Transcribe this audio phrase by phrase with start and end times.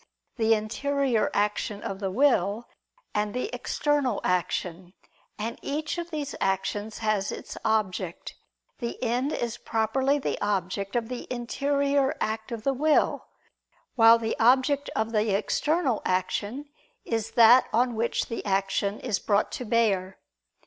[0.35, 2.67] the interior action of the will,
[3.13, 4.93] and the external action:
[5.37, 8.33] and each of these actions has its object.
[8.79, 13.27] The end is properly the object of the interior act of the will:
[13.93, 16.69] while the object of the external action,
[17.05, 20.17] is that on which the action is brought to bear.